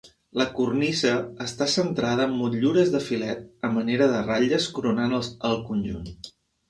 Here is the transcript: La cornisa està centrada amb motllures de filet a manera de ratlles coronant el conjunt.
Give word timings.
La 0.41 0.45
cornisa 0.59 1.11
està 1.47 1.67
centrada 1.73 2.25
amb 2.29 2.39
motllures 2.39 2.89
de 2.95 3.01
filet 3.09 3.45
a 3.69 3.71
manera 3.77 4.09
de 4.15 4.23
ratlles 4.31 4.67
coronant 4.79 5.15
el 5.51 5.61
conjunt. 5.69 6.11